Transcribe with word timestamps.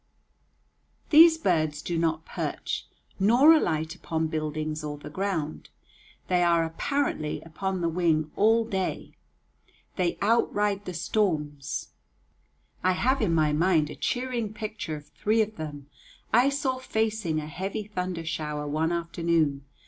These 1.11 1.37
birds 1.37 1.79
do 1.83 1.95
not 1.95 2.25
perch, 2.25 2.87
nor 3.19 3.53
alight 3.53 3.93
upon 3.93 4.29
buildings 4.29 4.83
or 4.83 4.97
the 4.97 5.11
ground. 5.11 5.69
They 6.27 6.41
are 6.41 6.63
apparently 6.65 7.39
upon 7.41 7.81
the 7.81 7.87
wing 7.87 8.31
all 8.35 8.65
day. 8.65 9.13
They 9.97 10.17
outride 10.19 10.85
the 10.85 10.95
storms. 10.95 11.89
I 12.83 12.93
have 12.93 13.21
in 13.21 13.35
my 13.35 13.53
mind 13.53 13.91
a 13.91 13.95
cheering 13.95 14.55
picture 14.55 14.95
of 14.95 15.05
three 15.09 15.43
of 15.43 15.57
them 15.57 15.85
I 16.33 16.49
saw 16.49 16.79
facing 16.79 17.39
a 17.39 17.45
heavy 17.45 17.83
thunder 17.83 18.25
shower 18.25 18.67
one 18.67 18.91
afternoon. 18.91 19.65